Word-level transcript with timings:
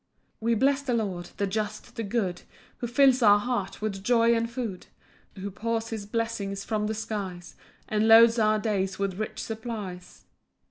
1 0.39 0.53
We 0.53 0.55
bless 0.55 0.81
the 0.81 0.95
Lord, 0.95 1.25
the 1.37 1.45
just, 1.45 1.95
the 1.95 2.01
good, 2.01 2.41
Who 2.79 2.87
fills 2.87 3.21
our 3.21 3.37
hearts 3.37 3.81
with 3.81 4.03
joy 4.03 4.33
and 4.33 4.49
food; 4.49 4.87
Who 5.35 5.51
pours 5.51 5.89
his 5.89 6.07
blessings 6.07 6.63
from 6.63 6.87
the 6.87 6.95
skies, 6.95 7.53
And 7.87 8.07
loads 8.07 8.39
our 8.39 8.57
days 8.57 8.97
with 8.97 9.19
rich 9.19 9.37
supplies. 9.43 10.25